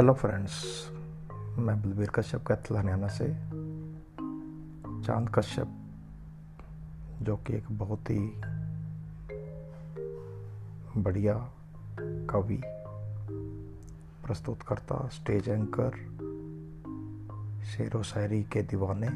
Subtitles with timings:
[0.00, 0.52] Hello friends
[1.58, 3.26] मैं बलबीर कश्यप कैथल हरियाणा से
[5.04, 5.68] चाँद कश्यप,
[7.22, 8.18] जो कि एक बहुत ही
[11.02, 11.34] बढ़िया
[12.30, 12.60] कवि,
[14.24, 15.98] प्रस्तुतकर्ता स्टेज एंकर
[17.64, 19.08] शेर व शायरी के दीवाने,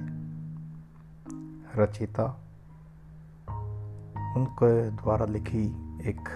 [1.82, 2.26] रचिता,
[4.36, 5.66] उनके द्वारा लिखी
[6.08, 6.28] एक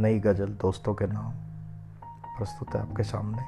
[0.00, 1.43] नई गज़ल दोस्तों के नाम।
[2.38, 3.42] प्रस्तुत है आपके सामने।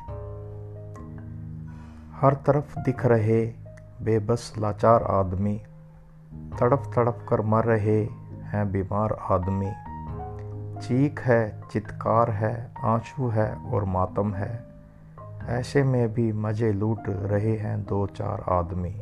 [2.20, 3.46] हर तरफ़ दिख रहे
[4.02, 5.62] बेबस लाचार आदमी,
[6.60, 8.04] तड़प तड़प कर मर रहे
[8.42, 9.72] हैं बीमार आदमी।
[10.80, 14.66] चीख है, चित्कार है, आँसू है और मातम है।
[15.46, 18.94] ऐसे में भी मज़े लूट रहे हैं दो चार आदमी।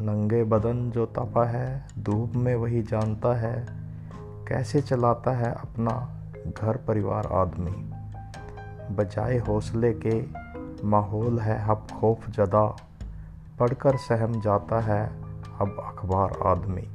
[0.00, 3.66] नंगे बदन जो तपा है, धूप में वही जानता है,
[4.48, 6.20] कैसे चलाता है अपना
[6.60, 7.97] घर परिवार आदमी।
[8.90, 10.26] बजाय हौसले के,
[10.86, 12.76] माहौल है अब खौफ जदा।
[13.60, 15.06] पढ़कर सहम जाता है
[15.60, 16.88] अब अखबार आदमी।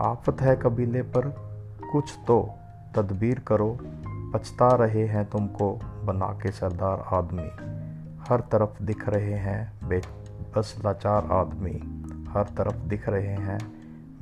[0.00, 1.34] आफत है कबीले पर,
[1.92, 2.50] कुछ तो
[2.96, 7.48] तदबीर करो। पछता रहे हैं तुमको बना के सरदार आदमी।
[8.28, 13.58] हर तरफ़ दिख रहे हैं बेबस लाचार आदमी। हर तरफ़ दिख रहे हैं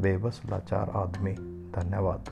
[0.00, 1.32] बेबस लाचार आदमी।
[1.76, 2.24] धन्यवाद।